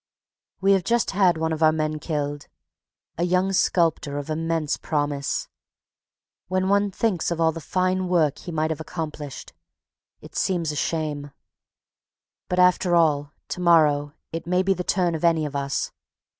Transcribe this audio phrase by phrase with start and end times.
[0.61, 2.47] _We have just had one of our men killed,
[3.19, 5.47] a young sculptor of immense promise.
[6.47, 9.53] When one thinks of all the fine work he might have accomplished,
[10.19, 11.29] it seems a shame.
[12.49, 15.91] But, after all, to morrow it may be the turn of any of us.